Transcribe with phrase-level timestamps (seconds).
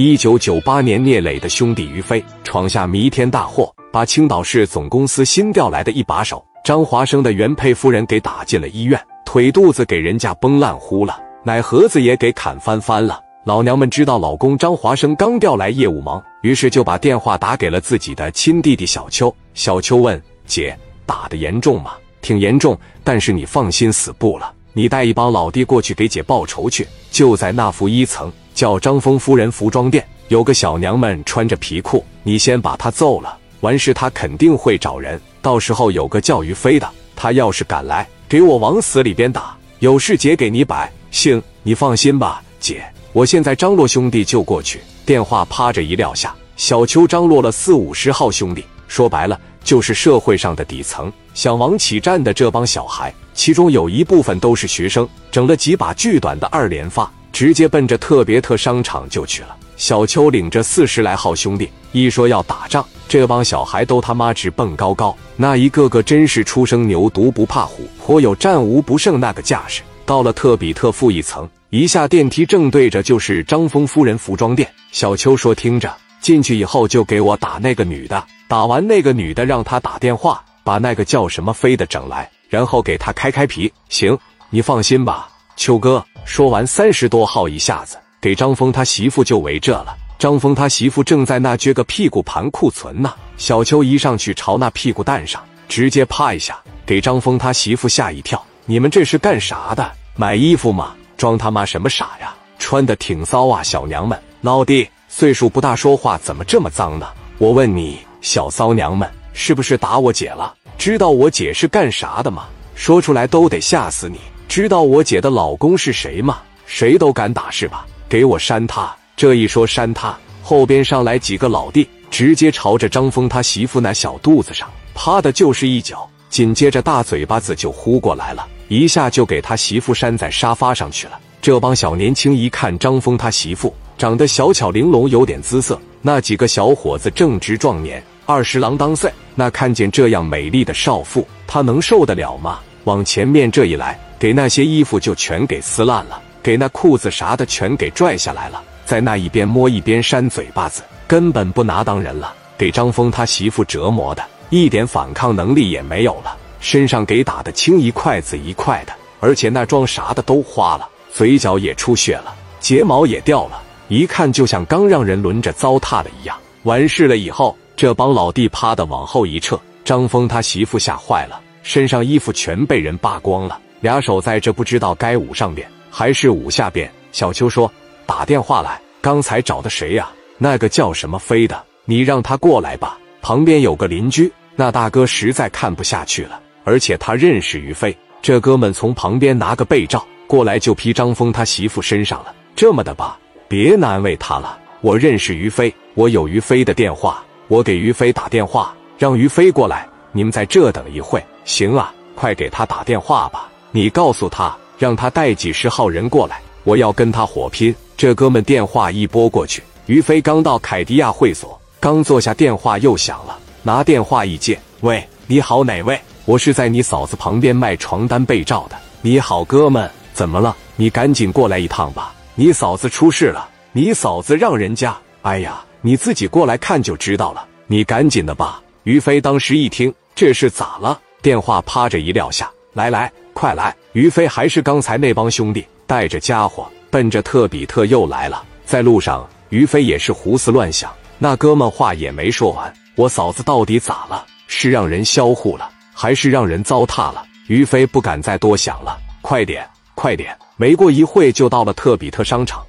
[0.00, 13.20] 一九九八年，聂磊的兄弟于飞闯下弥天大祸，把青岛市总公司新调来的一把手张华生的原配夫人给打进了医院，腿肚子给人家崩烂乎了，奶盒子也给砍翻翻了。
[13.44, 19.34] 老娘们知道老公张华生刚调来业务忙，于是就把电话打给了自己的亲弟弟小邱。
[19.54, 24.54] 小邱问姐：“打的严重吗？”“挺严重，但是你放心，死不了。
[24.72, 35.20] 你带一帮老弟过去给姐报仇去，就在那负一层。”叫张峰夫人服装店有个小娘们穿着皮裤，你先把她揍了，完事她肯定会找人。
[35.40, 39.56] 到时候有个叫于飞的，他要是敢来，给我往死里边打。
[39.78, 44.80] 有事姐给你摆，行，你放心吧，姐，我现在张罗兄弟就过去。
[45.06, 57.08] 电话啪着一撂下，小邱张罗了四五十号兄弟，说白了就是社会上的底层，想往起站的这帮小孩，其中有一部分都是学生，整了几把巨短的二连发。
[57.30, 59.54] 直接奔着特别特商场就去了。
[59.76, 69.82] 小邱领着四十来号兄弟，一说要打仗，这帮小孩都他妈直蹦高高，那一个个真是初生牛犊不怕虎，颇有战无不胜那个架势。
[70.04, 74.68] 到了特比特负一层，一下电梯正对着就是张峰夫人服装店。
[74.90, 83.72] 小邱说：“听着，进去以后就给我打那个女的，打完那个女的，让她打电话把那个叫什么飞的整来，然后给他开开皮。
[83.88, 84.18] 行，
[84.50, 89.96] 你放心吧，秋哥。”说完，三十多号一下子给张峰他媳妇就围这了。
[90.18, 93.14] 张峰他媳妇正在那撅个屁股盘库存呢。
[93.36, 98.44] 小秋一上去朝那屁股蛋上直接啪一下，给张峰他媳妇吓一跳。
[98.66, 99.90] 你们这是干啥的？
[100.16, 100.94] 买衣服吗？
[101.16, 102.34] 装他妈什么傻呀？
[102.58, 104.20] 穿的挺骚啊，小娘们。
[104.40, 107.06] 老弟，岁数不大，说话怎么这么脏呢？
[107.38, 110.52] 我问你，小骚娘们是不是打我姐了？
[110.78, 112.46] 知道我姐是干啥的吗？
[112.76, 114.18] 说出来都得吓死你。
[114.46, 116.38] 知道我姐的老公是谁吗？
[116.66, 117.84] 谁都敢打是吧？
[118.08, 118.94] 给我扇他！
[119.16, 131.18] 这一说扇他，后边上来几个老弟，直接朝着张峰他媳妇那小肚子上啪的就是一脚，紧接着大嘴巴子就呼过来了，一下就给他媳妇扇在沙发上去了。
[131.42, 142.58] 这帮小年轻一看张峰他媳妇长得小巧玲珑，有点姿色，那几个小伙子正值壮年，二十郎当岁，那看见这样美丽的少妇，他能受得了吗？
[142.84, 143.98] 往前面这一来。
[144.18, 152.34] 给那些衣服就全给撕烂了，给那裤子啥的全给拽下来了，在那一边摸一边扇嘴巴子，根本不拿当人了。
[152.58, 166.36] 给张峰他媳妇折磨的一点反抗能力也没有了，身上给打的青一块紫一块的，而且那妆啥的都花了，嘴角也出血了，睫毛也掉了，一看就像刚让人轮着糟蹋了一样。
[166.64, 173.56] 完事了以后，这帮老弟啪的往后一撤，张峰他媳妇吓坏了，身上衣服全被人扒光了。
[173.78, 176.92] 俩手在这不知道该捂上边还是捂下边。
[177.12, 177.72] 小秋说
[178.04, 180.10] ：“打电话来，刚才找的谁呀？
[180.38, 182.98] 那个叫什么飞的，你让他过来吧。
[183.22, 187.96] 旁边有个邻居，那大哥实在看不下去了，而且他认识于飞。
[188.20, 192.34] 这哥们从旁边拿个被罩过来，就披张峰他媳妇身上了。
[192.56, 193.16] 这么的吧，
[193.46, 194.58] 别难为他了。
[194.80, 199.88] 我认识于飞，我有于飞的电话，我给于飞打电话，让于飞过来。
[200.12, 207.74] 你们在这等一会，行啊，快给他打电话吧。”你告诉他，让他带几十号人过来，我要跟他火拼。
[207.96, 213.38] 这哥们电话一拨过去，于飞刚到凯迪亚会所，刚坐下，电话又响了。
[213.62, 216.00] 拿电话一接，喂，你好，哪位？
[216.24, 218.76] 我是在你嫂子旁边卖床单被罩的。
[219.02, 220.56] 你好，哥们，怎么了？
[220.76, 223.48] 你赶紧过来一趟吧，你嫂子出事了。
[223.72, 224.96] 你嫂子让人家……
[225.22, 227.46] 哎呀，你自己过来看就知道了。
[227.66, 228.62] 你赶紧的吧。
[228.84, 230.98] 于飞当时一听，这是咋了？
[231.20, 233.12] 电话啪着一撂下，来来。
[233.34, 233.76] 快来！
[233.92, 238.42] 于飞还是刚才那帮兄弟，带着家伙奔着特比特又来了。
[238.64, 240.92] 在路上，于飞也是胡思乱想。
[241.18, 244.26] 那哥们话也没说完，我嫂子到底咋了？
[244.48, 247.24] 是让人销户了，还是让人糟蹋了？
[247.46, 248.98] 于飞不敢再多想了。
[249.22, 249.64] 快点，
[249.94, 250.36] 快点！
[250.56, 252.66] 没过一会就到了特比特商场。